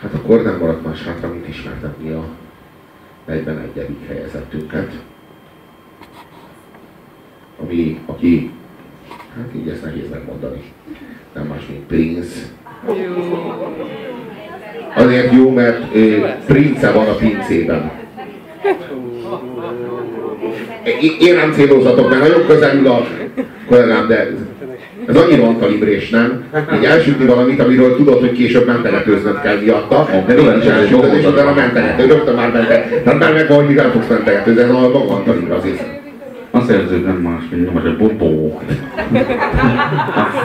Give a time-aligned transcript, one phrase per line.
[0.00, 2.24] Hát akkor nem maradt más hátra, mint ismertetni a
[3.26, 3.96] 41.
[4.08, 4.92] helyezettünket.
[7.62, 8.50] Ami, aki,
[9.36, 10.62] hát így ezt nehéz megmondani,
[11.34, 12.36] nem más, mint Prince.
[14.94, 15.88] Azért jó, mert
[16.46, 17.90] Prince van a pincében.
[21.20, 23.06] Én nem célozzatok, mert nagyon közelül a
[23.68, 24.28] kollégám, de
[25.06, 26.44] ez annyira van kalibrés, nem?
[26.76, 31.54] Így elsütni valamit, amiről tudod, hogy később mentegetőznöd kell miatta, de nincs elsütni, és utána
[31.54, 33.00] mentegető, rögtön már mentegető.
[33.04, 35.82] Tehát már meg van, hogy mivel fogsz mentegetőzni, ez a van kalibra azért.
[36.50, 38.60] Azt érzed, nem más, mint nyomás egy bobó.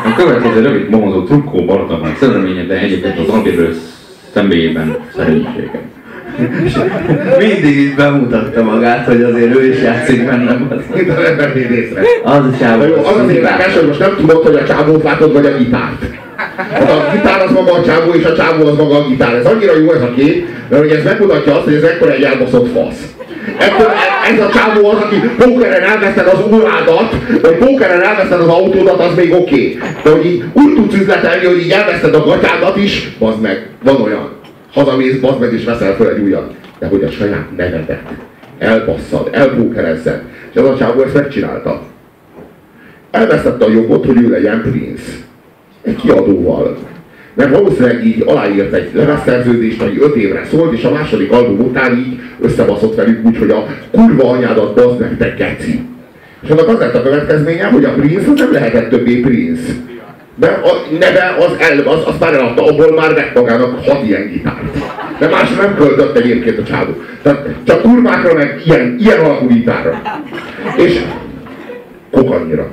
[0.05, 3.75] A következő rövid momozó trukkó Bartamán szerelménye, de egyébként az Albirő
[4.33, 4.97] személyében
[6.37, 7.37] szerénységem.
[7.47, 10.67] Mindig így bemutatta magát, hogy azért ő is játszik bennem.
[10.69, 12.01] Az ember véd észre.
[12.23, 12.75] Az a.
[12.75, 15.57] Na jó, az az érdekes, hogy most nem tudod, hogy a csávót látod, vagy a
[15.57, 16.05] gitárt.
[16.57, 19.33] Hát a gitár az maga a csávó, és a csávó az maga a gitár.
[19.33, 22.23] Ez annyira jó ez a kép, mert hogy ez megmutatja azt, hogy ez ekkor egy
[22.23, 23.11] elbaszott fasz.
[23.57, 23.93] Ekkor
[24.31, 29.15] ez a csávó az, aki pókeren elveszted az órádat, vagy pókeren elveszted az autódat, az
[29.15, 29.41] még oké.
[29.41, 29.79] Okay.
[30.03, 34.01] De hogy így úgy tudsz üzletelni, hogy így elveszted a gatyádat is, az meg, van
[34.01, 34.40] olyan.
[34.73, 36.53] Hazamész, bazd meg, és veszel fel egy újat.
[36.79, 38.01] De hogy a saját nevedet
[38.57, 40.21] elbasszad, elpókerezzed.
[40.51, 41.81] És az a csávó ezt megcsinálta.
[43.11, 45.11] Elvesztette a jogot, hogy ő legyen Prince.
[45.81, 46.77] Egy kiadóval.
[47.33, 51.97] Mert valószínűleg így aláírt egy lemezszerződést, ami öt évre szólt, és a második album után
[51.97, 55.79] így összebaszott velük úgy, hogy a kurva anyádat bazd meg, te geci.
[56.43, 59.73] És annak az lett a következménye, hogy a Prince az nem lehetett többé Prince.
[60.41, 64.29] Mert a neve az, el, az, az már eladta, abból már vett magának hat ilyen
[64.31, 64.77] gitárt.
[65.19, 66.91] De másra nem költött egyébként a csávó.
[67.21, 70.01] Tehát csak kurvákra, meg ilyen, ilyen alakú gitárra.
[70.77, 71.01] És
[72.11, 72.67] kokanyira.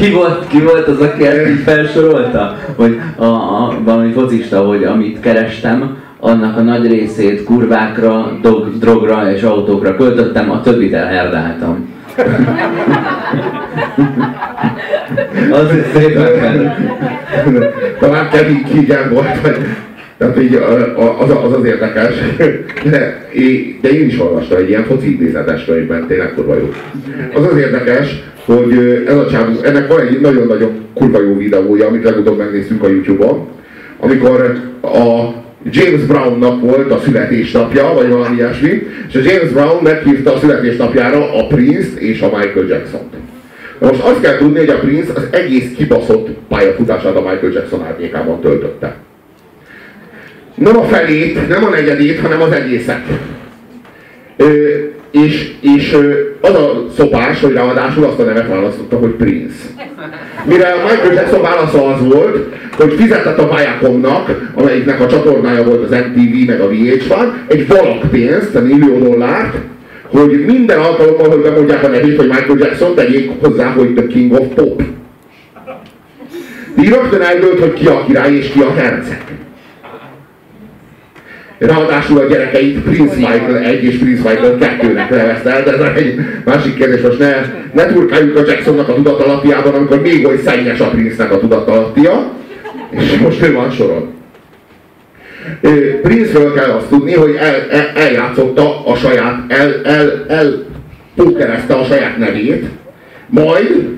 [0.00, 2.56] Ki volt, ki volt az, aki ezt így felsorolta?
[2.76, 9.32] Hogy a, a, valami focista, hogy amit kerestem, annak a nagy részét kurvákra, dog, drogra
[9.32, 11.91] és autókra költöttem, a többit elherdáltam.
[15.50, 16.74] Az szépen
[17.98, 19.56] Talán Kevin Keegan volt, vagy
[20.16, 20.54] tehát így
[21.18, 22.14] az, az az érdekes,
[22.90, 23.28] de,
[23.80, 26.72] de én is olvastam egy ilyen foci idézetes könyvben, tényleg kurva jó.
[27.34, 32.04] Az az érdekes, hogy ez a csávó, ennek van egy nagyon-nagyon kurva jó videója, amit
[32.04, 33.48] legutóbb megnéztünk a Youtube-on,
[33.98, 35.28] amikor a
[35.70, 41.34] James Brownnak volt a születésnapja, vagy valami ilyesmi, és a James Brown meghívta a születésnapjára
[41.34, 43.14] a Prince-t és a Michael Jackson-t.
[43.78, 48.40] Most azt kell tudni, hogy a Prince az egész kibaszott pályafutását a Michael Jackson árnyékában
[48.40, 48.96] töltötte.
[50.54, 53.06] Nem a felét, nem a negyedét, hanem az egészet.
[54.36, 54.68] Ö,
[55.10, 55.96] és, és
[56.40, 59.56] az a szopás, hogy ráadásul azt a nevet választotta, hogy Prince.
[60.44, 65.84] Mire a Michael Jackson válasza az volt, hogy fizetett a Viacomnak, amelyiknek a csatornája volt
[65.84, 69.56] az MTV meg a VH1, egy valak pénzt, egy millió dollárt,
[70.06, 74.32] hogy minden alkalommal, hogy bemondják a nevét, hogy Michael Jackson, tegyék hozzá, hogy The King
[74.32, 74.82] of Pop.
[76.78, 79.41] Így rögtön eldőlt, hogy ki a király és ki a herceg.
[81.66, 86.76] Ráadásul a gyerekeit Prince Michael 1 és Prince Michael 2-nek nevezte de ez egy másik
[86.76, 87.34] kérdés, most ne,
[87.72, 92.32] ne turkáljuk a Jacksonnak a tudatalapjában, amikor még oly szennyes a Prince-nek a tudatalapja,
[92.90, 94.12] és most ő van soron.
[96.02, 100.64] Prince-ről kell azt tudni, hogy el, el, eljátszotta a saját, el, el, el
[101.16, 102.66] pókerezte a saját nevét,
[103.26, 103.88] majd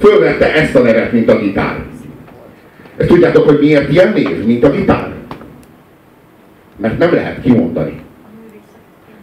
[0.00, 1.76] fölvette ezt a nevet, mint a gitár.
[2.96, 5.11] Ezt tudjátok, hogy miért ilyen név, mint a gitár?
[6.82, 8.00] Mert nem lehet kimondani.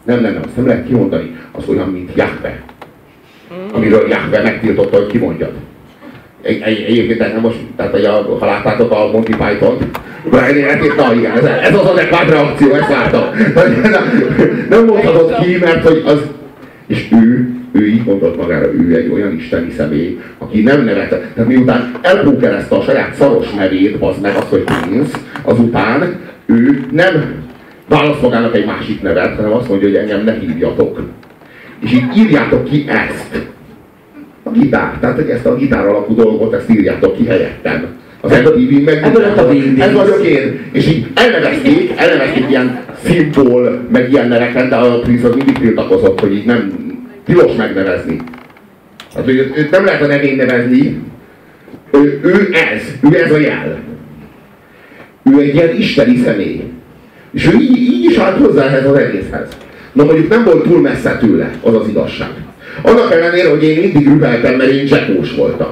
[0.03, 1.35] Nem, nem, nem, azt nem lehet kimondani.
[1.51, 2.61] Az olyan, mint Jahve.
[3.71, 5.51] Amiről Jahve megtiltotta, hogy kimondjad.
[6.41, 9.99] Egy, egy, egyébként nem most, tehát hogy a, ha láttátok a Monty Python-t,
[10.29, 13.23] Brian életét, na igen, ez, ez az adekvát reakció, ezt láttam.
[14.69, 16.21] Nem mondhatod ki, mert hogy az,
[16.87, 21.49] és ő, ő így mondott magára, ő egy olyan isteni személy, aki nem nevette, tehát
[21.49, 27.47] miután elpókerezte a saját szaros nevét, az meg az, hogy Prince, azután ő nem
[27.89, 31.01] választ magának egy másik nevet, hanem azt mondja, hogy engem ne hívjatok.
[31.79, 33.47] És így írjátok ki ezt.
[34.43, 34.97] A gitár.
[34.99, 37.87] Tehát, hogy ezt a gitár alapú dolgot, ezt írjátok ki helyettem.
[38.21, 38.45] Az meg
[39.03, 39.49] Ebből lett a
[39.79, 40.59] ez vagyok én.
[40.71, 46.19] És így elnevezték, elnevezték ilyen szimbol, meg ilyen neveket, de a Prince az mindig tiltakozott,
[46.19, 46.73] hogy így nem
[47.25, 48.17] tilos megnevezni.
[49.15, 51.01] Hát, hogy őt nem lehet a nevén nevezni,
[51.91, 53.79] ő, ő ez, ő ez a jel.
[55.23, 56.63] Ő egy ilyen isteni személy.
[57.33, 59.47] És ő így, így is állt hozzá ehhez az egészhez.
[59.93, 62.29] Na mondjuk nem volt túl messze tőle, az az igazság.
[62.81, 65.69] Annak ellenére, hogy én mindig rübeltem, mert én Jackós voltam.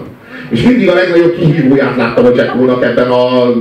[0.49, 3.53] És mindig a legnagyobb kihívóját láttam a Jackónak ebben a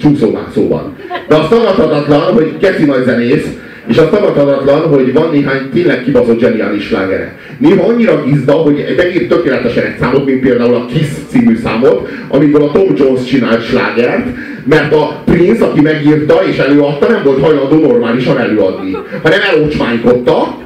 [0.00, 0.96] csúszómászóban.
[1.28, 3.46] De az tagadhatatlan, hogy keci nagy zenész,
[3.86, 7.36] és az tagadhatatlan, hogy van néhány tényleg kibaszott zseniális slágere.
[7.58, 12.62] Néha annyira gizda, hogy megír tökéletesen egy számot, mint például a Kiss című számot, amikor
[12.62, 14.26] a Tom Jones csinált slágert,
[14.64, 20.56] mert a Prince, aki megírta és előadta, nem volt hajlandó normálisan előadni, hanem elocsmánykodta.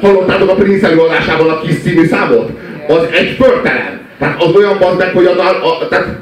[0.00, 2.50] Hallottátok a Prince előadásában a Kiss című számot?
[2.88, 4.00] Az egy pörtelen.
[4.18, 6.18] Tehát az olyan bazd meg, hogy a, a, tehát,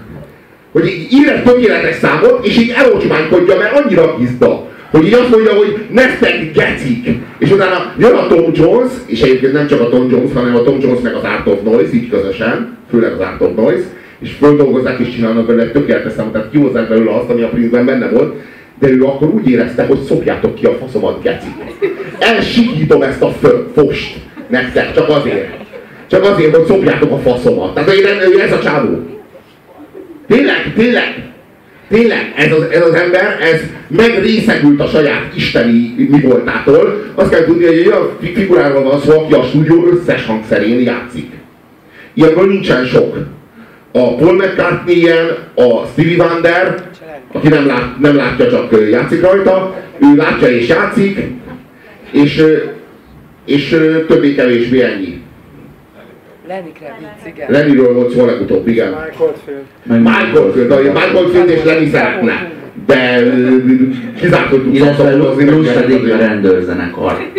[0.73, 5.53] hogy ír egy tökéletes számot, és így elocsmánykodja, mert annyira gizda hogy így azt mondja,
[5.53, 7.09] hogy nektek gecik.
[7.39, 10.63] És utána jön a Tom Jones, és egyébként nem csak a Tom Jones, hanem a
[10.63, 13.85] Tom Jones meg az Art of Noise, így közösen, főleg az Art of Noise,
[14.19, 18.09] és földolgozzák és csinálnak belőle tökéletes számot, tehát kihozzák belőle azt, ami a Prince-ben benne
[18.09, 18.35] volt,
[18.79, 21.55] de ő akkor úgy érezte, hogy szopjátok ki a faszomat, gecik.
[22.19, 23.35] Elsikítom ezt a
[23.75, 24.17] fost
[24.49, 25.49] nektek, csak azért.
[26.07, 27.75] Csak azért, hogy szopjátok a faszomat.
[27.75, 27.91] Tehát
[28.35, 28.99] ő ez a csávó.
[30.27, 31.33] Tényleg, tényleg,
[31.89, 37.05] Tényleg, ez az, ez az ember, ez megrészegült a saját isteni mi voltától.
[37.15, 41.31] Azt kell tudni, hogy egy olyan figuráról van szó, aki a stúdió összes hangszerén játszik.
[42.15, 43.17] Ilyenből nincsen sok.
[43.97, 46.89] A Paul mccartney ilyen, a Stevie Wonder,
[47.33, 51.19] aki nem, lát, nem látja, csak játszik rajta, ő látja és játszik,
[52.11, 52.45] és,
[53.47, 53.69] és
[54.09, 55.23] többé-kevésbé ennyi.
[56.49, 57.51] Lenny Kravitz, igen.
[57.51, 58.89] Lennyről volt szó legutóbb, igen.
[58.89, 60.03] Michael Field.
[60.03, 62.51] Michael Field, Michael Field és Lenny szeretne.
[62.87, 63.23] De
[64.21, 67.31] kizárt, hogy tudsz Illetve Luz pedig a rendőrzenekar.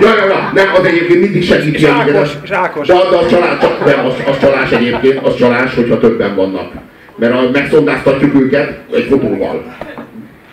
[0.00, 1.78] Ja, ja, ja, nem, az egyébként mindig segíti.
[1.78, 2.86] Zsákos, zsákos.
[2.86, 6.72] De, de a csalás, csak, nem, az, az csalás egyébként, az csalás, hogyha többen vannak.
[7.16, 9.76] Mert a, megszondáztatjuk őket egy fotóval.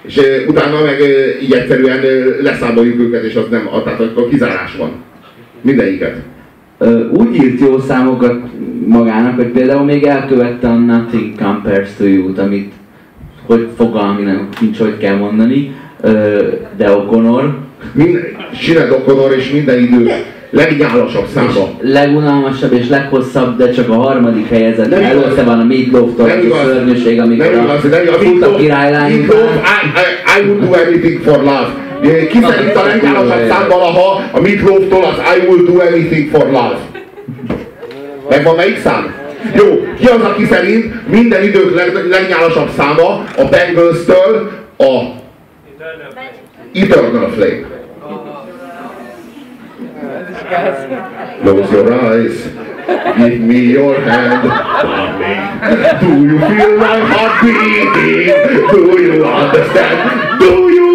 [0.01, 4.29] És utána meg e, így egyszerűen e, leszámoljuk őket, és az nem, a, tehát akkor
[4.29, 4.91] kizárás van.
[5.61, 6.15] Mindegyiket.
[7.11, 8.39] Úgy írt jó számokat
[8.85, 12.71] magának, hogy például még elkövette a Nothing Compares to You-t, amit
[13.47, 15.75] hogy fogalmi nem nincs, hogy kell mondani,
[16.77, 17.43] de O'Connor,
[17.91, 18.19] Mind,
[18.59, 20.11] Sinead O'Connor és minden idő
[20.49, 21.69] legnyálasabb száma.
[21.81, 24.89] legunalmasabb és leghosszabb, de csak a harmadik helyezett.
[24.89, 25.03] Nem.
[25.03, 26.57] Előtte van a Meatloaf-tól, a igaz.
[26.63, 28.15] szörnyűség, amikor Nem a igaz, nem igaz.
[28.15, 29.55] fut a királylány Meatloaf.
[29.55, 29.87] I,
[30.39, 31.67] I, I would do anything for love.
[32.29, 36.77] Ki szerint a legnyálasabb szám valaha a Meatloaf-tól az I will do anything for love.
[38.29, 39.13] Megvan melyik szám?
[39.53, 45.23] Jó, ki az, aki szerint minden idők leg, legnyálasabb száma a Bengals-től a
[46.73, 47.73] Eternal Flame.
[51.41, 52.33] Close your eyes.
[53.17, 54.49] Give me your hand.
[55.19, 55.99] darling.
[56.01, 58.27] Do you feel my heart beating?
[58.71, 60.39] Do you understand?
[60.39, 60.94] Do you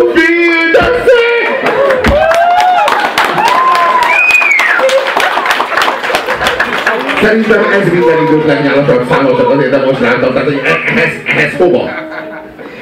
[7.22, 10.32] Szerintem ez minden idők legnyálasabb száma, csak azért demonstráltam.
[10.32, 11.88] Tehát, hogy e- ehhez, ehhez hova?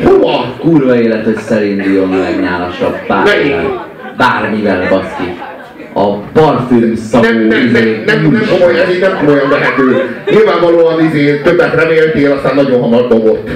[0.05, 0.55] Hova?
[0.59, 3.87] Kurva élet, hogy szerinduljon a legnyálasabb bármivel.
[4.17, 5.37] Bármivel, baszki.
[5.93, 10.17] A parfüm szagú Nem, nem, nem, izé, nem, nem, komoly, ez így nem komolyan vehető.
[10.31, 13.51] Nyilvánvalóan izé, többet reméltél, aztán nagyon hamar dobott.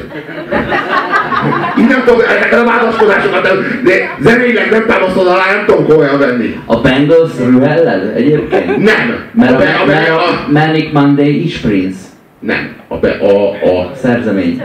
[1.89, 3.43] Nem tudom, ezeket a vádaskodásokat,
[3.85, 6.57] de zeneileg nem támasztod alá, nem tudom komolyan venni.
[6.67, 8.67] A Bengals rühelled egyébként?
[8.67, 9.25] Nem.
[9.33, 11.99] Mert a, be, a, be, a a, Manic Monday is Prince.
[12.39, 12.75] nem.
[12.89, 14.63] A, be, a, a, Szerzemény.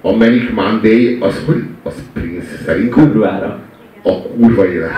[0.00, 1.62] a Manic Monday, az hogy?
[1.82, 3.58] Az Prince szerint Kurvára.
[4.08, 4.90] A kurva élet.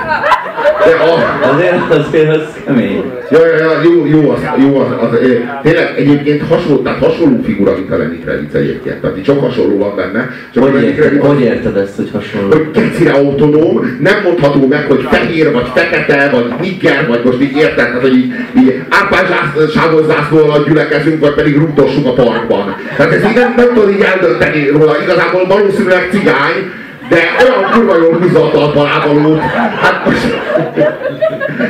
[0.85, 3.03] De a, Azért, azért az kemény.
[3.31, 5.19] Ja, ja, ja, jó, jó, az, jó az, az, az,
[5.63, 9.01] tényleg egyébként hasonló, tehát hasonló figura, mint a Lenny Kravitz egyébként.
[9.01, 10.31] Tehát így sok hasonló van benne.
[10.55, 12.49] Csak Hogy érted, Kravitz hogy érted ezt, hogy hasonló?
[12.49, 17.57] hogy kecire autonóm, nem mondható meg, hogy fehér, vagy fekete, vagy nigger, vagy most így
[17.57, 22.77] érted, tehát hogy így, így árpázsávos zászló alatt gyülekezünk, vagy pedig rúgdossuk a parkban.
[22.97, 26.79] Tehát ez így nem, nem tudod így eldönteni róla, igazából valószínűleg cigány,
[27.11, 29.41] de olyan kurva jól húzza a talpal ávalót.
[29.41, 30.09] Hát.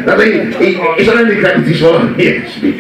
[0.05, 2.75] Tehát így, így, és a Lenny Kravitz is valami ilyesmi.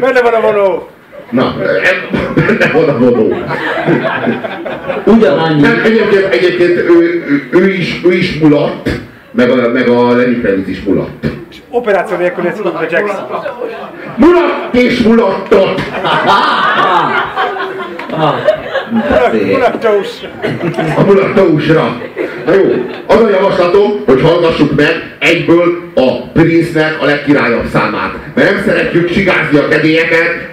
[0.00, 0.88] Benne van a vonó!
[1.30, 1.54] Na,
[2.34, 3.36] benne van a vonó.
[5.04, 5.60] Ugyanannyi.
[5.60, 8.88] Nem, egyébként, egyébként ő, ő, ő, is, ő is mulatt,
[9.30, 11.26] meg a, meg a Lenny Kravitz is mulatt.
[11.70, 13.26] Operáció nélkül ez a Jackson.
[14.16, 15.80] Mulatt és mulattot!
[19.52, 20.08] Mulatós!
[20.96, 21.96] A mulattósra.
[22.46, 28.12] Na jó, az a javaslatom, hogy hallgassuk meg egyből a Prince-nek a legkirályabb számát.
[28.34, 30.48] Mert nem szeretjük csigázni a kedélyeket,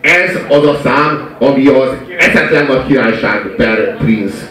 [0.00, 4.49] ez az a szám, ami az eszetlen nagy királyság per Prince.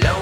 [0.00, 0.21] Hello.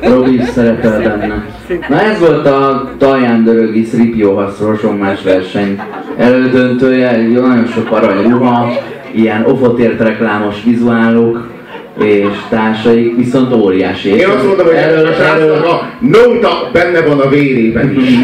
[0.00, 1.46] Robi is szerepel benne.
[1.88, 5.80] Na ez volt a Taján Dörögi Szripióhasz rosomás verseny
[6.16, 8.72] elődöntője, nagyon sok arany ruha,
[9.12, 11.50] ilyen ofotért reklámos vizuálok
[11.98, 14.08] és társaik, viszont óriási.
[14.08, 18.18] Én azt mondom, hogy erről, a erről, a nóta benne van a vérében is.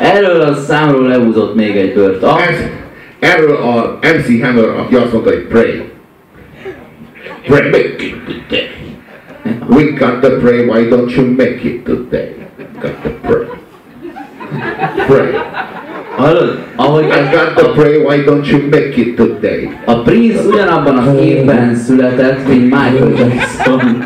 [0.00, 2.22] erről a számról lehúzott még egy bört.
[2.22, 2.56] A, Ez,
[3.18, 5.82] erről a MC Hammer, aki azt mondta, hogy pray.
[7.46, 7.70] Pray.
[9.68, 12.32] We got to pray, why don't you make it today?
[12.80, 13.46] Got to pray.
[15.06, 15.32] Pray.
[16.16, 16.58] hallod?
[16.76, 19.70] Ahogy I got to a, pray, why don't you make it today?
[19.84, 24.04] a Prince ugyanabban az évben született, mint Michael Jackson.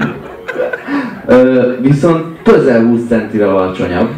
[1.26, 4.08] Ö, viszont közel 20 centivel alacsonyabb.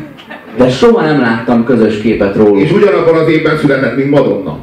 [0.57, 2.61] De soha nem láttam közös képet róluk.
[2.61, 4.59] És ugyanabban az évben született, mint Madonna.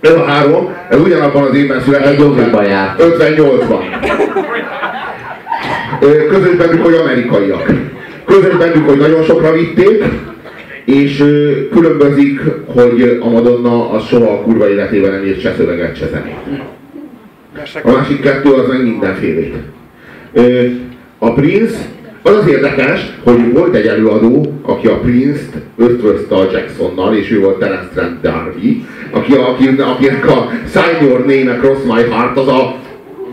[0.00, 3.02] Ez a három, ez ugyanabban az évben született, Egy Jobbiba járt.
[3.02, 3.80] 58-ban.
[6.00, 7.72] Ö, Közös bennük, hogy amerikaiak.
[8.24, 10.04] Közös bennük, hogy nagyon sokra vitték,
[10.84, 11.16] és
[11.72, 16.62] különbözik, hogy a Madonna az soha a kurva életében nem írt se szöveget, se zenét.
[17.82, 19.54] A másik kettő az meg mindenfélét.
[21.18, 21.78] A Prince,
[22.22, 27.40] az az érdekes, hogy volt egy előadó, aki a Prince-t ötvözte a Jacksonnal, és ő
[27.40, 28.74] volt Terence Trent D'Arby,
[29.10, 32.76] aki, aki, akinek a Sign Your Name Across My Heart az a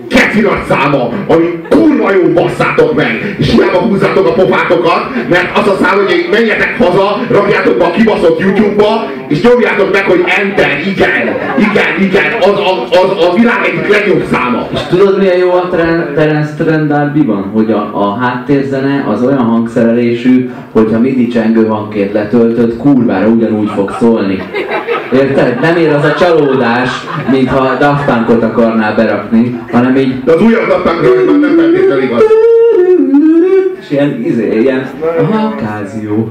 [0.09, 5.67] keci nagy száma, ami kurva jó basszátok meg, és hiába húzzátok a pofátokat, mert az
[5.67, 10.79] a szám, hogy menjetek haza, rakjátok be a kibaszott YouTube-ba, és nyomjátok meg, hogy Enter,
[10.85, 14.67] igen, igen, igen, az, az, az a világ egyik legjobb száma.
[14.73, 15.69] És tudod milyen jó a
[16.15, 17.43] Terence Trent D'Arbyban?
[17.53, 23.95] Hogy a, a háttérzene az olyan hangszerelésű, hogyha midi csengő hangként letöltött, kurvára ugyanúgy fog
[23.99, 24.43] szólni.
[25.13, 25.59] Érted?
[25.61, 26.89] Nem ér az a csalódás,
[27.31, 32.23] mintha Daft Punkot akarnál berakni, hanem így De az újabb naptánkra már nem feltétlenül igaz.
[33.81, 36.29] És ilyen, izé, ilyen, aha, Kázió.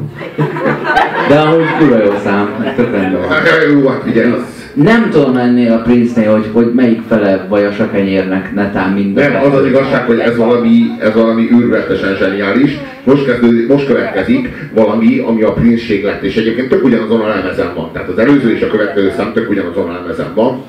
[1.28, 3.30] De amúgy kurva jó szám, tök rendben van.
[3.73, 4.02] Jó, hát
[4.35, 4.62] az...
[4.75, 9.33] Nem tudom ennél a Prince-nél, hogy, hogy melyik fele vajas a kenyérnek, netán minden.
[9.33, 12.78] Nem, az az igazság, hogy ez valami, ez valami őrületesen zseniális.
[13.04, 17.75] Most, kezdő, most következik valami, ami a Prince lett, és egyébként tök ugyanazon a lemezen
[17.75, 17.92] van.
[17.92, 20.62] Tehát az előző és a következő szám tök ugyanazon a lemezen van.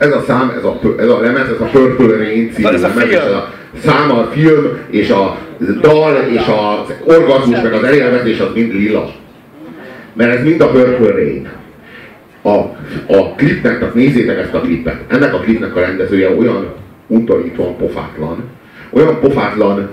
[0.00, 2.88] Ez a szám, ez a, ez a lemez, ez a Purple Rain című Az a
[2.88, 3.52] lemez, és ez a
[3.84, 5.38] szám, a film, és a
[5.80, 9.12] dal, és az orgazmus, meg az elélvezés, az mind lila.
[10.12, 11.48] Mert ez mind a Purple Rain.
[12.42, 12.54] A,
[13.14, 15.00] a klipnek, tehát nézzétek ezt a klipet.
[15.08, 16.66] Ennek a klipnek a rendezője olyan
[17.06, 18.44] untorítóan pofátlan,
[18.90, 19.88] olyan pofátlan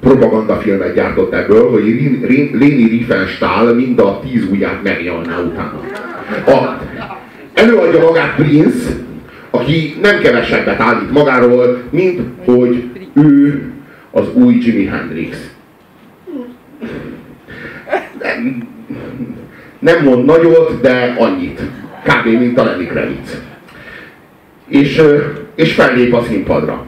[0.00, 1.84] propagandafilmet gyártott ebből, hogy
[2.52, 5.80] Léni Riefenstahl mind a tíz ujját megnyalná utána.
[6.46, 6.80] A,
[7.58, 8.90] előadja magát Prince,
[9.50, 13.62] aki nem kevesebbet állít magáról, mint hogy ő
[14.10, 15.50] az új Jimi Hendrix.
[18.22, 18.68] Nem,
[19.78, 21.60] nem mond nagyot, de annyit.
[22.02, 22.26] Kb.
[22.26, 23.42] mint a Lenny Kravitz.
[24.68, 25.02] És,
[25.54, 26.84] és fellép a színpadra.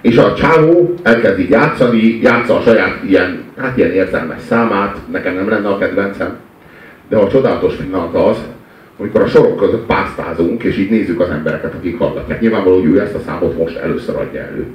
[0.00, 5.34] És a csávó elkezd így játszani, játsza a saját ilyen, hát ilyen érzelmes számát, nekem
[5.34, 6.36] nem lenne a kedvencem,
[7.08, 8.36] de a csodálatos pillanat az,
[8.98, 12.40] amikor a sorok között pásztázunk, és így nézzük az embereket, akik hallgatják.
[12.40, 14.66] Nyilvánvaló, hogy ő ezt a számot most először adja elő.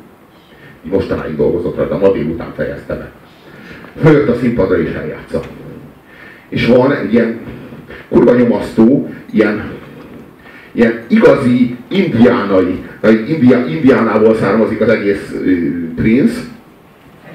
[0.86, 3.12] Így mostanáig dolgozott rajta, ma délután fejezte be.
[4.02, 5.42] Följött a színpadra és eljátsza.
[6.50, 7.40] És van egy ilyen
[8.10, 9.72] kurva nyomasztó, ilyen,
[10.72, 15.52] ilyen igazi indiánai, vagy India, indiánából származik az egész ö,
[15.96, 16.40] Prince,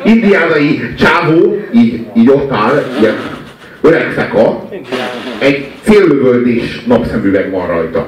[0.04, 3.16] indiánai csávó így, így ott áll, ilyen
[3.82, 4.70] öreg feka,
[5.40, 8.08] egy céllövöldés napszemüveg van rajta.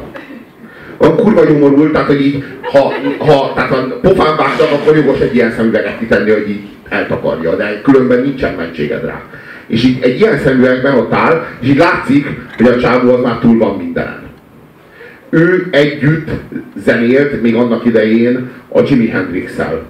[0.98, 5.36] Olyan kurva nyomorult, tehát hogy így, ha, ha tehát ha pofán vágtak, akkor jogos egy
[5.36, 9.22] ilyen szemüveget kitenni, hogy így eltakarja, de különben nincsen mentséged rá.
[9.68, 12.28] És így egy ilyen szemüvegben ott áll, és így látszik,
[12.58, 14.26] hogy a csávó az már túl van mindenen.
[15.30, 16.30] Ő együtt
[16.76, 19.86] zenélt még annak idején a Jimi Hendrix-el.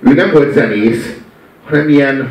[0.00, 1.20] Ő nem volt zenész,
[1.64, 2.28] hanem ilyen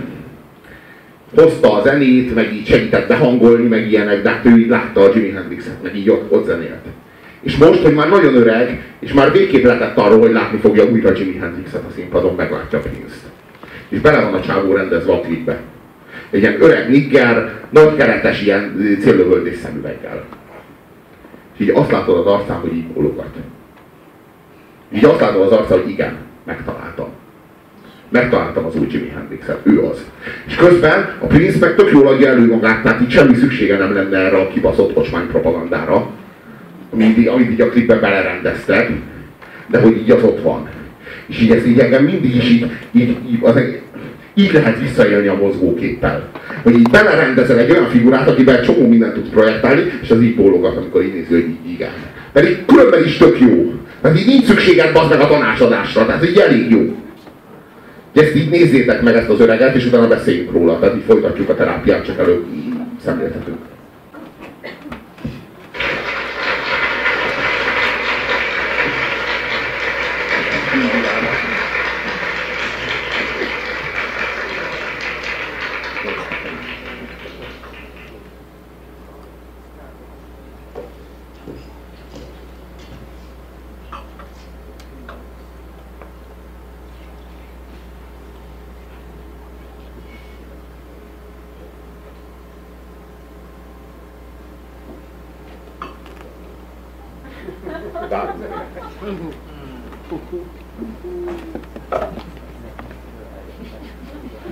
[1.35, 5.11] hozta a zenét, meg így segített behangolni, meg ilyenek, de hát ő így látta a
[5.13, 6.85] Jimi Hendrixet, meg így ott, ott zenélt.
[7.41, 11.17] És most, hogy már nagyon öreg, és már végképp letett arról, hogy látni fogja újra
[11.17, 13.23] Jimi Hendrixet a színpadon, meglátja Prince-t.
[13.89, 15.59] És bele van a csávó rendezve a klipbe.
[16.29, 20.25] Egy ilyen öreg nigger, nagy keretes ilyen céllövöldés szemüveggel.
[21.57, 23.35] És így azt látod az arcán, hogy így bólogat.
[24.93, 27.07] Így azt látod az arcán, hogy igen, megtaláltam.
[28.09, 30.05] Megtaláltam az új Jimi Hendrixet, ő az.
[30.47, 33.93] És közben a Prince meg tök jól adja elő magát, tehát így semmi szüksége nem
[33.93, 36.09] lenne erre a kibaszott ocsmány propagandára,
[36.93, 38.91] amit így, amit így a klipben belerendeztek,
[39.67, 40.69] de hogy így az ott van.
[41.27, 43.55] És így ez így engem mindig is így, így, így, az,
[44.33, 46.29] így lehet visszaélni a mozgóképpel.
[46.63, 50.35] Hogy így belerendezel egy olyan figurát, akiben egy csomó mindent tudsz projektálni, és az így
[50.35, 51.91] bólogat, amikor így nézi, hogy így igen.
[52.31, 53.73] Pedig különben is tök jó.
[54.01, 56.95] Tehát így nincs szükséged bazd meg a tanácsadásra, tehát így elég jó.
[58.19, 60.79] Ezt így nézzétek meg ezt az öreget, és utána beszéljünk róla.
[60.79, 62.45] Tehát így folytatjuk a terápiát, csak előbb
[63.03, 63.57] szemléltetünk.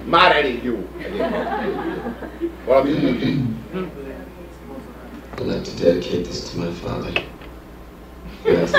[0.09, 0.87] Már elég jó.
[2.65, 3.39] Valami úgy.
[5.39, 7.11] I'd like to dedicate this to my father.
[8.43, 8.71] Yes,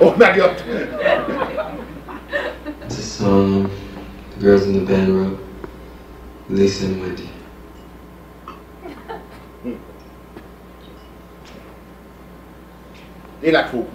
[0.00, 0.64] Ó, megjött!
[2.84, 3.70] it's a song
[4.34, 5.38] the girls in the band wrote.
[6.48, 7.25] Lisa and Wendy.
[13.46, 13.86] et la cour.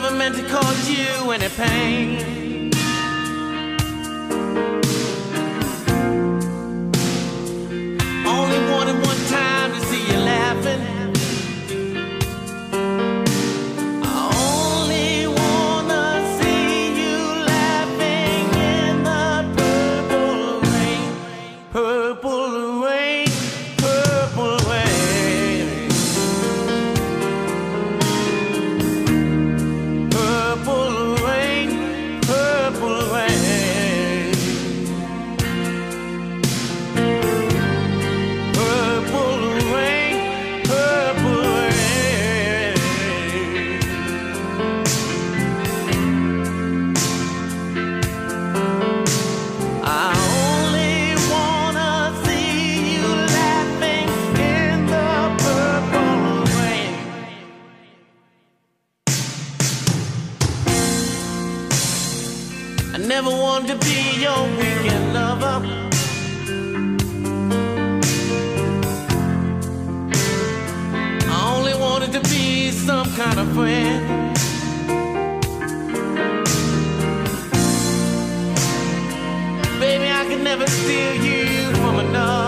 [0.00, 2.43] never meant to cause you any pain.
[80.56, 82.43] never steal you from another.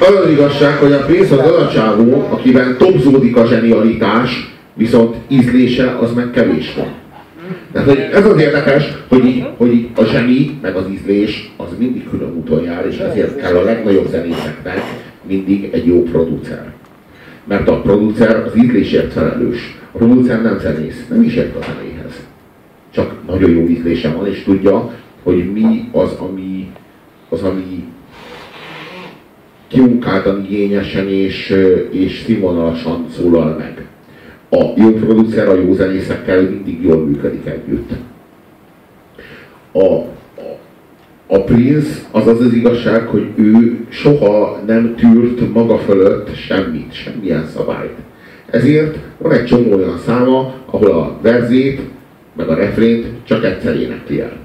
[0.00, 5.16] Az az igazság, hogy a Prince az az a csávó, akiben topzódik a zsenialitás, viszont
[5.28, 6.88] ízlése az meg kevés van.
[7.72, 11.68] Tehát hogy ez az érdekes, hogy, így, hogy így a zseni meg az ízlés az
[11.78, 14.82] mindig külön úton jár, és ezért kell a legnagyobb zenészeknek
[15.28, 16.72] mindig egy jó producer.
[17.44, 19.78] Mert a producer az ízlésért felelős.
[19.92, 22.20] A producer nem zenész, nem is ért a zenéhez.
[22.90, 24.90] Csak nagyon jó ízlése van, és tudja,
[25.22, 26.70] hogy mi az, ami,
[27.28, 27.79] az, ami
[29.70, 31.56] kimunkáltan, igényesen és,
[31.90, 33.86] és színvonalasan szólal meg.
[34.50, 37.90] A jó producer a jó zenészekkel mindig jól működik együtt.
[39.72, 40.08] A, a,
[41.26, 47.46] a Prince az az az igazság, hogy ő soha nem tűrt maga fölött semmit, semmilyen
[47.46, 47.96] szabályt.
[48.46, 51.80] Ezért van egy csomó olyan száma, ahol a verzét,
[52.36, 54.36] meg a refrént csak egyszer énekli el.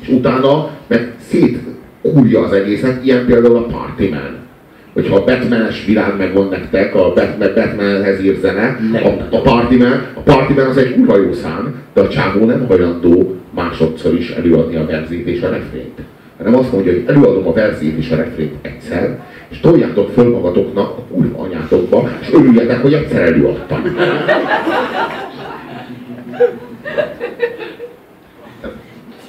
[0.00, 1.58] És utána meg szét
[2.06, 4.44] szétkúrja az egészet, ilyen például a Party Man.
[4.92, 10.06] Hogyha a Batman-es világ megvan nektek, a Batman, Batmanhez ír zene, a, a, Party Man,
[10.14, 14.30] a Party Man az egy kurva jó szám, de a csávó nem hajlandó másodszor is
[14.30, 16.00] előadni a verzét és a refrént.
[16.36, 20.98] Hanem azt mondja, hogy előadom a verzét és a refrént egyszer, és toljátok föl magatoknak
[20.98, 23.82] a kurva anyátokba, és örüljetek, hogy egyszer előadtam.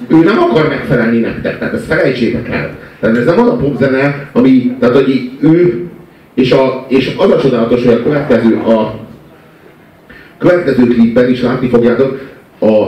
[0.08, 2.76] ő nem akar megfelelni nektek, tehát ezt felejtsétek el.
[3.00, 5.86] Tehát ez nem az a popzene, ami, tehát hogy ő,
[6.34, 8.98] és, a, és az a csodálatos, hogy a következő, a
[10.38, 12.20] következő klipben is látni fogjátok,
[12.60, 12.86] a,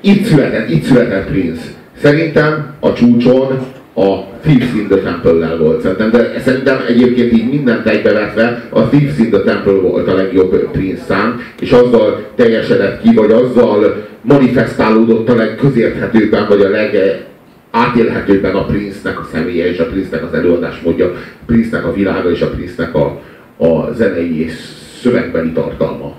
[0.00, 1.62] itt született, itt született Prince.
[2.02, 3.58] Szerintem a csúcson
[3.94, 5.80] a Thieves in the Temple-lel volt.
[5.80, 10.70] Szerintem, de szerintem egyébként így mindent egybevetve a Thieves in the Temple volt a legjobb
[10.70, 17.24] Prince szám, és azzal teljesedett ki, vagy azzal manifestálódott a legközérthetőbben, vagy a leg
[17.70, 22.40] átélhetőbben a Prince-nek a személye, és a Prince-nek az előadásmódja, a Prince-nek a világa, és
[22.40, 23.20] a Prince-nek a,
[23.56, 24.52] a zenei és
[25.00, 26.16] szövegbeli tartalma.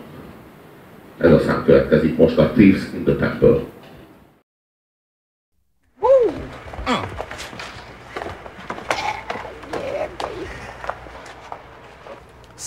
[1.17, 3.60] Ez a szám következik most a Thieves in the Temple.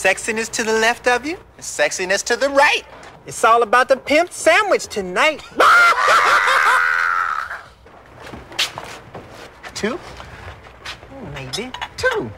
[0.05, 2.83] Sexiness to the left of you, and sexiness to the right.
[3.25, 5.43] It's all about the pimp sandwich tonight.
[9.75, 9.99] Two?
[11.33, 11.73] Maybe.
[11.97, 12.31] Two.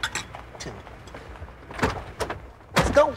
[0.61, 0.71] Two.
[2.77, 3.13] Let's go.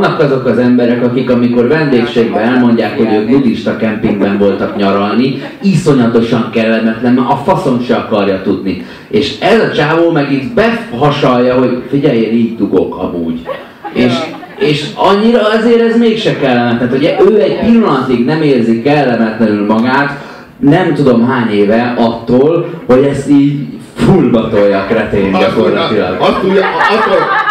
[0.00, 6.50] Vannak azok az emberek, akik amikor vendégségben elmondják, hogy ők nudista kempingben voltak nyaralni, iszonyatosan
[6.52, 8.84] kellemetlen, mert a faszom se akarja tudni.
[9.08, 13.46] És ez a csávó meg itt behasalja, hogy figyelj, én így dugok amúgy.
[13.92, 14.12] És,
[14.58, 16.92] és annyira azért ez mégse kellemetlen.
[16.92, 20.22] Ugye ő egy pillanatig nem érzi kellemetlenül magát,
[20.58, 26.20] nem tudom hány éve attól, hogy ezt így fullba tolja a kretén gyakorlatilag.
[26.20, 27.43] azt tudja, azt tudja,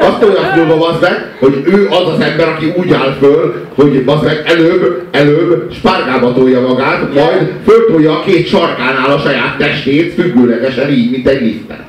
[0.00, 4.02] azt tudja fölba az meg, hogy ő az az ember, aki úgy áll föl, hogy
[4.06, 10.14] az meg előbb, előbb spárgába tolja magát, majd föltolja a két sarkánál a saját testét,
[10.14, 11.84] függőlegesen így, mint egy liftet.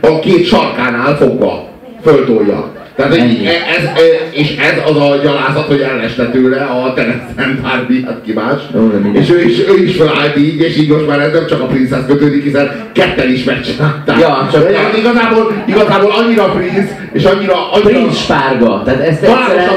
[0.00, 1.68] A két sarkánál fogva
[2.02, 2.72] föltolja.
[2.96, 7.58] Tehát, hogy e- ez, e- és ez az a gyalázat, hogy elleste tőle a Terence
[7.62, 8.60] Hardy, hát ki más.
[8.74, 8.90] Jó.
[9.12, 11.64] És ő is, ő is felállt így, és így most már ez nem csak a
[11.66, 14.20] Prince-hez kötődik, hiszen ketten is megcsinálták.
[14.20, 19.68] Ja, csak- De igazából, igazából annyira Prince, és annyira, annyira Prince spárga, tehát ezt egyszerűen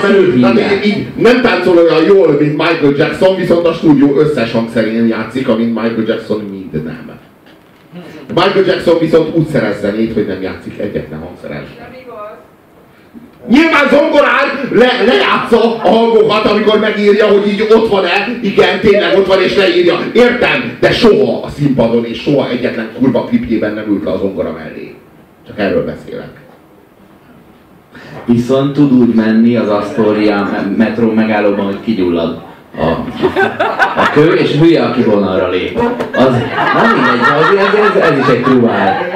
[0.41, 5.07] tehát így, így nem táncol olyan jól, mint Michael Jackson, viszont a stúdió összes hangszerén
[5.07, 7.11] játszik, amint Michael Jackson mind nem.
[8.35, 11.63] Michael Jackson viszont úgy szerez zenét, hogy nem játszik egyetlen hangszeren.
[13.49, 19.27] Nyilván zongorán le, lejátsza a hangokat, amikor megírja, hogy így ott van-e, igen, tényleg ott
[19.27, 19.99] van és leírja.
[20.13, 24.51] Értem, de soha a színpadon és soha egyetlen kurva klipjében nem ült le a zongora
[24.51, 24.95] mellé.
[25.47, 26.29] Csak erről beszélek.
[28.25, 32.41] Viszont tud úgy menni az Astoria me- metró megállóban, hogy kigyullad
[32.77, 32.83] a,
[33.99, 35.79] a kő, és hülye, aki vonalra lép.
[36.15, 36.31] Az,
[36.73, 39.07] nem mindegy, ez, ez, ez is egy truvár.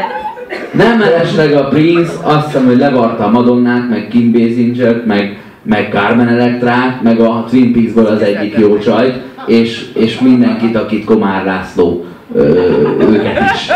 [0.72, 5.90] Nem mellesleg a Prince azt hiszem, hogy levarta a Madonnát, meg Kim Basinger-t, meg, meg
[5.92, 11.46] Carmen Electrát, meg a Twin Peaksból az egyik jó csajt, és, és mindenkit, akit Komár
[11.46, 12.42] László ö,
[13.00, 13.72] őket is.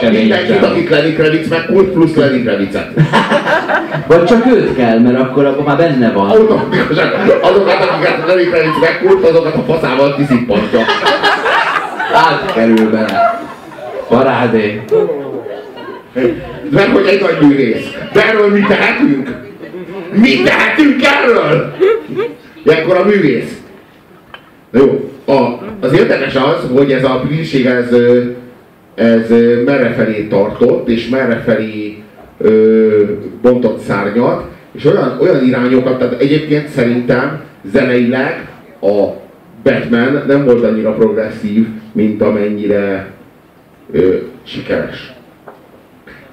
[0.00, 2.90] Kemény mindenkit, akik Lenny Kravitz megkult, plusz Lenny Kravitzet.
[4.06, 6.30] Vagy csak őt kell, mert akkor abban már benne van.
[6.30, 6.62] Azokat,
[7.42, 10.80] akiket Lenny Kravitz megkult, azokat a faszával kiszippantja.
[12.14, 13.33] Átkerül bele.
[14.08, 14.82] Parádé.
[16.70, 17.86] Mert hogy egy nagy művész.
[18.12, 19.28] De erről mi tehetünk?
[20.12, 21.72] Mi tehetünk erről?
[22.64, 23.58] Ilyenkor a művész.
[24.70, 27.92] Na jó, a, az érdekes az, hogy ez a bűnség, ez,
[28.94, 32.02] ez ö, merrefelé tartott, és merrefelé
[32.38, 33.02] ö,
[33.42, 37.40] bontott szárnyat, és olyan, olyan irányokat, tehát egyébként szerintem
[37.72, 38.48] zeneileg
[38.80, 39.06] a
[39.62, 43.13] Batman nem volt annyira progresszív, mint amennyire
[43.92, 45.12] ö, sikeres.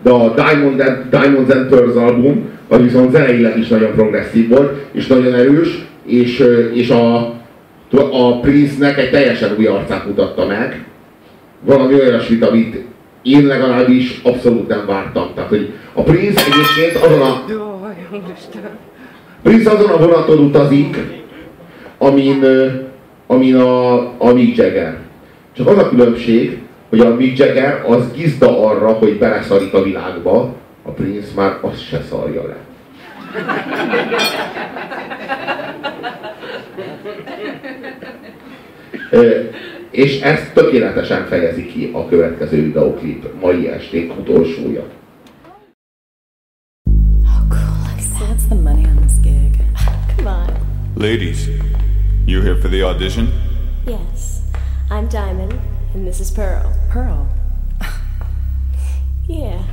[0.02, 4.86] De a Diamond and, Diamonds and Pearls album, az viszont zeneileg is nagyon progresszív volt,
[4.92, 6.44] és nagyon erős, és,
[6.74, 7.18] és a,
[8.12, 10.86] a Prince-nek egy teljesen új arcát mutatta meg.
[11.66, 12.78] Valami olyasmit, amit
[13.22, 15.30] én legalábbis abszolút nem vártam.
[15.36, 17.44] Tehát, hogy a Prince egyébként azon a.
[19.42, 20.98] Prince azon a vonaton utazik,
[21.98, 22.46] amin,
[23.28, 24.98] amin a, a Mick Jagger.
[25.56, 26.61] Csak az a különbség,
[26.92, 31.88] hogy a Mick Jagger az gizda arra, hogy beleszarik a világba, a Prince már azt
[31.88, 32.58] se szarja le.
[39.10, 39.40] Ö,
[39.92, 44.84] És ezt tökéletesen fejezi ki a következő videoklip mai esték utolsója.
[50.26, 50.46] On.
[50.96, 51.48] Ladies,
[52.26, 53.28] you here for the audition?
[53.88, 54.40] Yes.
[54.90, 55.54] I'm Diamond,
[55.94, 56.74] and this is Pearl.
[56.90, 57.28] Pearl.
[59.28, 59.64] Yeah.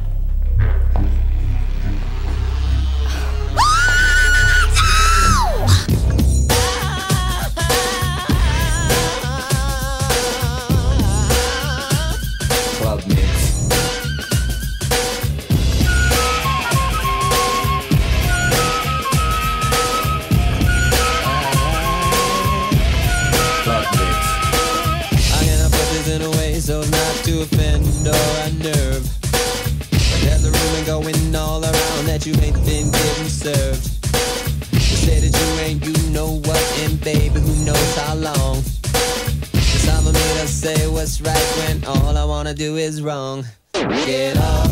[40.59, 43.45] Say what's right when all I wanna do is wrong.
[43.75, 44.71] Get up,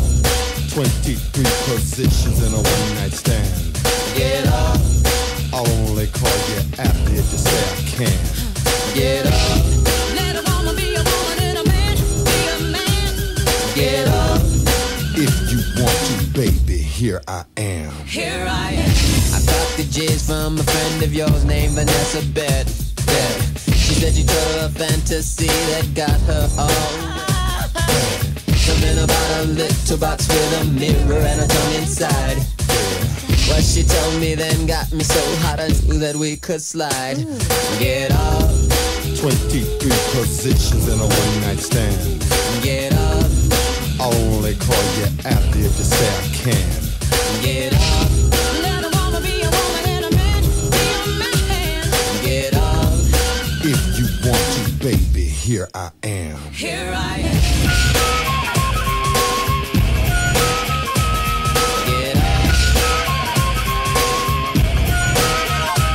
[0.71, 3.73] 23 positions in a one night stand.
[4.13, 4.79] get up,
[5.53, 8.19] I'll only call you after you say I can.
[8.95, 9.33] get up,
[10.19, 11.95] Let a woman be a woman and a man
[12.27, 13.15] be a man.
[13.73, 14.41] get up.
[15.15, 17.93] If you want to, baby, here I am.
[18.05, 18.91] Here I am.
[19.35, 22.67] I got the J's from a friend of yours named Vanessa Bed.
[23.99, 24.13] Bed.
[24.13, 27.17] She said you told a fantasy that got her all.
[28.55, 32.37] Something about a little box with a mirror and a tongue inside.
[33.49, 37.17] What she told me then got me so hot I knew that we could slide.
[37.79, 38.51] Get up,
[39.19, 42.21] 23 positions in a one night stand.
[42.61, 43.31] get up,
[43.99, 47.41] I'll only call you after if you say I can.
[47.41, 48.16] get up,
[55.47, 56.37] here I am.
[56.51, 57.37] Here I am.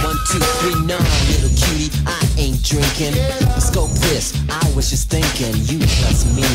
[0.02, 0.96] One, two, three, no,
[1.28, 3.12] little cutie, I ain't drinking.
[3.60, 6.48] Scope this, I was just thinking, you plus me,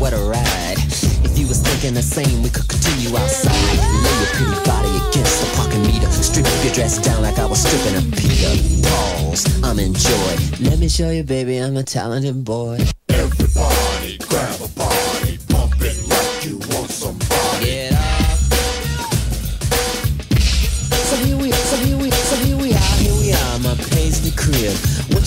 [0.00, 1.03] what a ride.
[1.34, 3.50] If you was thinking the same, we could continue outside.
[3.50, 6.06] Lay your pretty body against the parking meter.
[6.06, 8.54] Strip your dress down like I was stripping a Peter.
[8.88, 10.36] Pause, I'm enjoy.
[10.60, 12.78] Let me show you, baby, I'm a talented boy.
[13.08, 14.68] Everybody grab a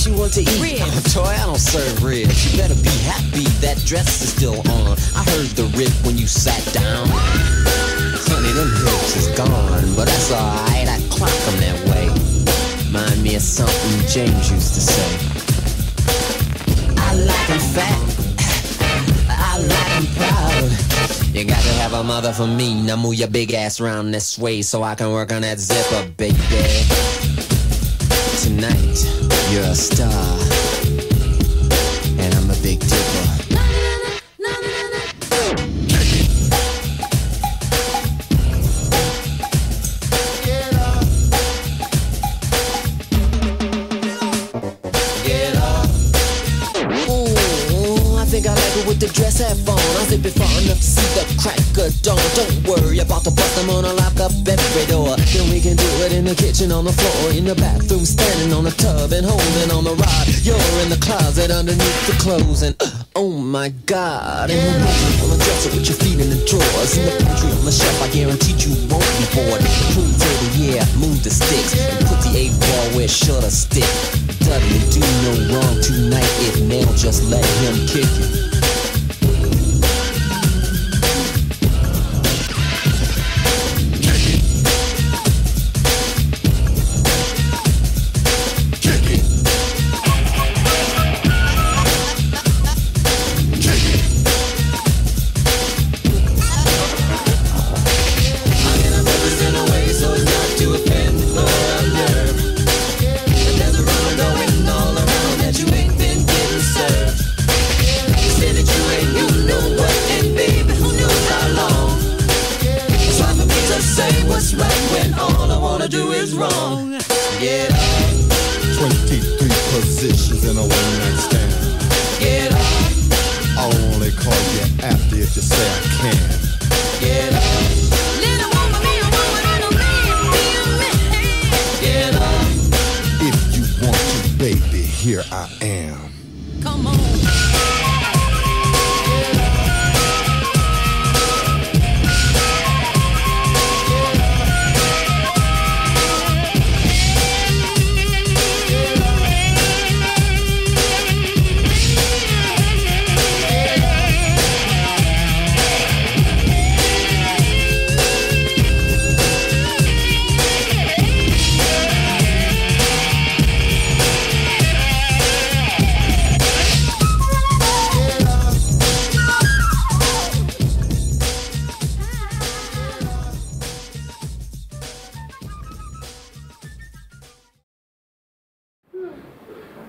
[0.08, 0.62] You want to eat?
[0.62, 1.14] Ribs.
[1.14, 2.54] Toy, I don't serve ribs.
[2.54, 4.96] You better be happy that dress is still on.
[5.14, 7.08] I heard the rip when you sat down.
[7.12, 10.88] Honey, them hips is gone, but that's alright.
[10.88, 12.08] I clock 'em that way.
[12.90, 15.10] Mind me of something James used to say.
[16.96, 18.00] I like 'em fat.
[19.28, 21.36] I like 'em proud.
[21.36, 22.82] You got to have a mother for me.
[22.82, 26.08] Now move your big ass round this way so I can work on that zipper,
[26.16, 26.38] baby.
[28.42, 30.12] Tonight, you're a star.
[32.20, 32.98] And I'm a big dipper.
[49.14, 49.80] Dress hat on.
[49.80, 52.20] I zip it far enough to see the crack of dawn.
[52.36, 53.97] Don't worry about the bust, I'm gonna lock
[56.28, 59.84] the kitchen, on the floor, in the bathroom, standing on the tub and holding on
[59.84, 60.28] the rod.
[60.44, 64.52] You're in the closet underneath the clothes and uh, oh my god.
[64.52, 66.98] In the bedroom, on the dresser with your feet in the drawers.
[67.00, 69.64] In the pantry, on the shelf, I guarantee you won't be bored.
[69.96, 73.88] Pool table, yeah, move the sticks and put the eight ball where should have stick.
[74.44, 76.34] Dudley, do no wrong tonight.
[76.44, 78.57] If Nail, just let him kick it.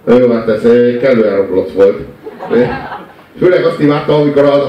[0.07, 0.63] Jó, hát ez
[1.01, 1.99] kellően roblott volt.
[3.39, 4.61] Főleg azt imádta, amikor az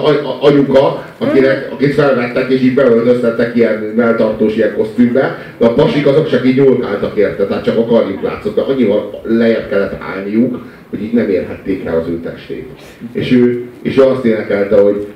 [0.42, 6.30] anyuka, akinek, akit felvettek és így beöltöztettek ilyen melltartós ilyen kosztümbe, de a pasik azok
[6.30, 11.04] csak így nyúlkáltak érte, tehát csak a karjuk látszott, de annyival lejjebb kellett állniuk, hogy
[11.04, 12.70] így nem érhették el az ő testét.
[13.12, 15.08] És ő, és ő azt énekelte, hogy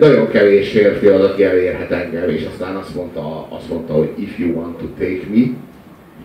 [0.00, 4.38] nagyon kevés férfi az, aki elérhet engem, és aztán azt mondta, azt mondta, hogy if
[4.38, 5.40] you want to take me,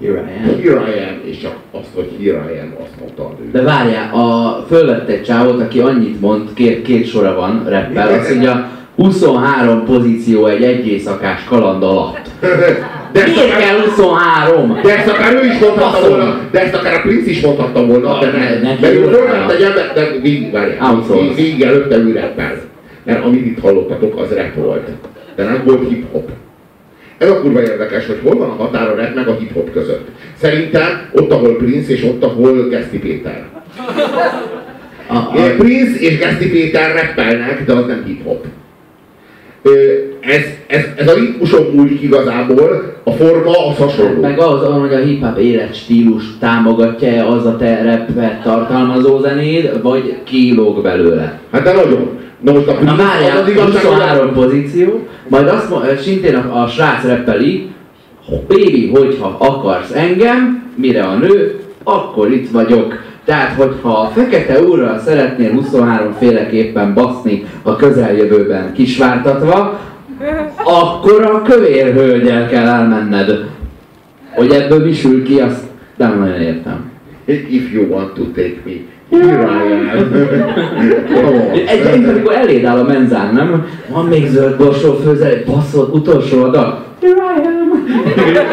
[0.02, 0.60] Here I am.
[0.62, 3.50] here I am, és csak azt, hogy here I am, azt mondta a nő.
[3.52, 8.30] De várjál, a fölött egy csávot, aki annyit mond, két, két sora van, rappel, azt
[8.30, 12.20] mondja, 23 pozíció egy egy éjszakás kaland alatt.
[13.12, 14.80] De ezt Miért akár, kell 23?
[14.84, 18.20] de ezt akár ő is mondhatta volna, de ezt akár a Prince is mondhatta volna,
[18.20, 21.04] de Ne- ne, mert ő fölvett egy ember, de végig, várjál,
[21.36, 22.62] végig előtte ő rappel.
[23.04, 24.90] Mert amit itt hallottatok, az rap volt.
[25.36, 26.30] De nem volt hip-hop.
[27.18, 30.08] Ez a kurva érdekes, hogy hol van a határ a rap meg a hip-hop között.
[30.38, 33.46] Szerintem ott, ahol Prince és ott, ahol Geszti Péter.
[35.08, 38.46] A, a, Prince és Geszti Péter rappelnek, de az nem hip-hop.
[40.20, 44.22] Ez, ez, ez a ritmuson múlik igazából, a forma az hasonló.
[44.22, 50.82] meg az, hogy a hip-hop életstílus támogatja az a te rappet tartalmazó zenéd, vagy kilóg
[50.82, 51.40] belőle.
[51.52, 52.20] Hát de nagyon.
[52.40, 56.62] Na most a Na várjál, az igazság, hogy 23 pozíció, majd azt mo- szintén a,
[56.62, 57.70] a srác reppeli,
[58.48, 63.04] Baby, hogyha akarsz engem, mire a nő, akkor itt vagyok.
[63.26, 69.80] Tehát, hogyha a fekete úrral szeretnél 23 féleképpen baszni a közeljövőben kisvártatva,
[70.64, 73.50] akkor a kövér hölgyel kell elmenned.
[74.36, 75.64] Hogy ebből mi sül ki, azt
[75.96, 76.92] nem nagyon értem.
[77.26, 78.72] If you want to take me,
[81.68, 83.66] Egy, egy amikor eléd áll a menzán, nem?
[83.90, 86.78] Van még zöld borsó főzel, egy baszott utolsó adag.
[87.02, 87.86] Here I am.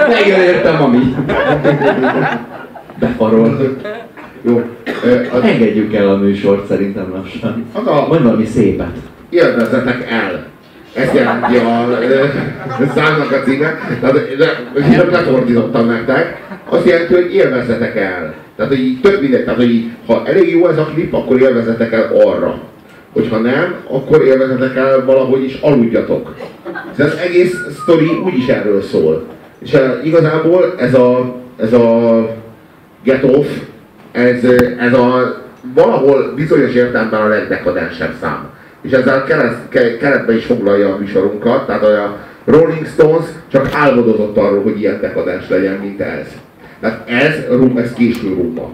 [0.08, 1.14] Megértem, ami.
[2.98, 3.76] Befarol.
[4.42, 4.62] Jó.
[5.32, 7.64] Az- Engedjük el a műsort szerintem lassan.
[7.72, 8.96] Az a- Mondj valami szépet.
[9.30, 10.44] élvezzetek el.
[10.94, 11.86] Ezt jelenti a
[12.94, 13.78] számnak a címe.
[14.00, 14.46] Tehát, de,
[14.96, 16.42] de lefordítottam nektek.
[16.72, 18.34] Azt jelenti, hogy élvezzetek el.
[18.56, 19.44] Tehát, hogy így tök mindegy.
[19.44, 22.58] Tehát, hogy így, ha elég jó ez a klip, akkor élvezzetek el arra.
[23.12, 26.34] Hogyha nem, akkor élvezzetek el valahogy is aludjatok.
[26.96, 29.26] Ez az egész sztori úgyis erről szól.
[29.58, 32.28] És eh, igazából ez a, ez a
[33.04, 33.46] Get Off,
[34.12, 34.44] ez,
[34.78, 35.36] ez a
[35.74, 38.48] valahol bizonyos értelemben a legdekadensebb szám.
[38.82, 44.36] És ezzel keret, ke- keretbe is foglalja a műsorunkat, tehát a Rolling Stones csak álmodozott
[44.36, 46.26] arról, hogy ilyen dekadens legyen, mint ez.
[46.82, 47.34] Tehát ez,
[47.76, 48.70] ez késő rumba,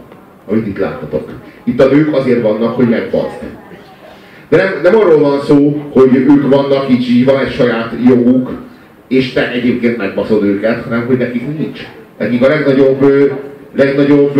[0.46, 1.30] amit itt láttatok.
[1.64, 3.38] Itt a nők azért vannak, hogy megbaszd.
[4.48, 8.50] De nem, nem arról van szó, hogy ők vannak, így van egy saját joguk,
[9.08, 11.80] és te egyébként megbaszod őket, hanem hogy nekik nincs.
[12.18, 13.04] Nekik a legnagyobb,
[13.76, 14.36] legnagyobb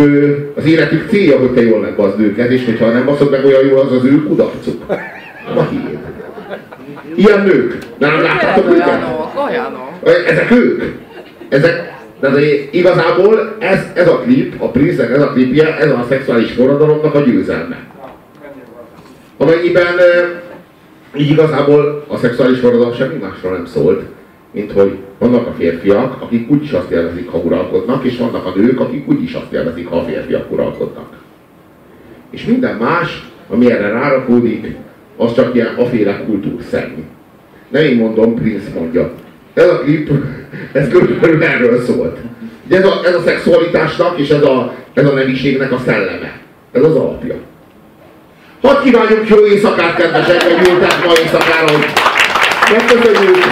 [0.55, 3.79] az életük célja, hogy te jól megbaszd őket, és hogyha nem baszod meg olyan jól,
[3.79, 4.87] az az ő kudarcuk.
[5.47, 5.97] Nem a tiéd.
[7.15, 7.77] Ilyen nők.
[7.97, 9.03] Nem láttátok őket?
[9.47, 9.89] Olyanok.
[10.27, 10.83] Ezek ők.
[11.49, 16.05] Ezek, de azért igazából ez, ez a klip, a prince ez a klipje, ez a
[16.09, 17.87] szexuális forradalomnak a győzelme.
[19.37, 19.95] Amennyiben
[21.17, 24.03] így igazából a szexuális forradalom semmi másról nem szólt,
[24.51, 28.79] mint hogy vannak a férfiak, akik úgyis azt élvezik, ha uralkodnak, és vannak a nők,
[28.79, 31.17] akik úgyis azt élvezik, ha a férfiak uralkodnak.
[32.29, 34.75] És minden más, ami erre rárakódik,
[35.17, 37.03] az csak ilyen aféle kultúrszennyi.
[37.69, 39.11] Nem én mondom, Prince mondja.
[39.53, 40.11] Ez a klip,
[40.71, 42.17] ez körülbelül erről szólt.
[42.65, 46.39] Ugye ez a, ez a szexualitásnak és ez a, ez a nemiségnek a szelleme.
[46.71, 47.35] Ez az alapja.
[48.61, 51.85] Hadd kívánjuk jó éjszakát, kedvesek, hogy ültek ma éjszakára, hogy
[52.71, 53.43] megköszönjük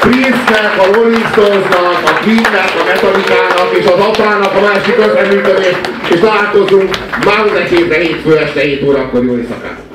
[0.00, 6.20] Prince-nek, a Rolling Stones-nak, a Queen-nek, a Metallica-nak és az apának a másik közreműködést, és
[6.20, 6.90] találkozunk
[7.24, 9.93] már hétre hétfő este 7 órakor jó éjszakát!